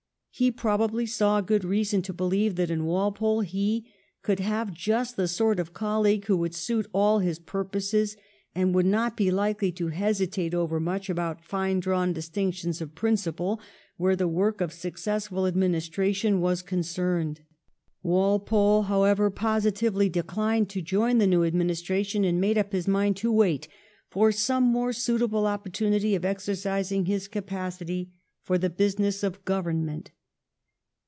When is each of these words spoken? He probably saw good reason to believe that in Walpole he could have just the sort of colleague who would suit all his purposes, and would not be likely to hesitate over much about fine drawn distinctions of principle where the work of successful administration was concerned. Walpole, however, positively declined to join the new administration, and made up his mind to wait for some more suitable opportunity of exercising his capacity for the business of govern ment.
He 0.33 0.49
probably 0.49 1.05
saw 1.05 1.39
good 1.41 1.63
reason 1.65 2.01
to 2.03 2.13
believe 2.13 2.55
that 2.55 2.71
in 2.71 2.85
Walpole 2.85 3.41
he 3.41 3.85
could 4.23 4.39
have 4.39 4.73
just 4.73 5.15
the 5.17 5.27
sort 5.27 5.59
of 5.59 5.73
colleague 5.73 6.25
who 6.25 6.37
would 6.37 6.55
suit 6.55 6.87
all 6.93 7.19
his 7.19 7.37
purposes, 7.37 8.15
and 8.55 8.73
would 8.73 8.85
not 8.85 9.15
be 9.17 9.29
likely 9.29 9.71
to 9.73 9.89
hesitate 9.89 10.53
over 10.55 10.79
much 10.79 11.09
about 11.11 11.43
fine 11.43 11.79
drawn 11.81 12.11
distinctions 12.13 12.79
of 12.81 12.95
principle 12.95 13.59
where 13.97 14.15
the 14.15 14.27
work 14.27 14.61
of 14.61 14.71
successful 14.73 15.45
administration 15.45 16.39
was 16.41 16.61
concerned. 16.63 17.41
Walpole, 18.01 18.83
however, 18.83 19.29
positively 19.29 20.07
declined 20.09 20.69
to 20.69 20.81
join 20.81 21.17
the 21.19 21.27
new 21.27 21.43
administration, 21.43 22.23
and 22.23 22.41
made 22.41 22.57
up 22.57 22.71
his 22.71 22.87
mind 22.87 23.15
to 23.17 23.31
wait 23.33 23.67
for 24.09 24.31
some 24.31 24.63
more 24.63 24.93
suitable 24.93 25.45
opportunity 25.45 26.15
of 26.15 26.23
exercising 26.25 27.05
his 27.05 27.27
capacity 27.27 28.13
for 28.41 28.57
the 28.57 28.71
business 28.71 29.21
of 29.23 29.43
govern 29.45 29.85
ment. 29.85 30.09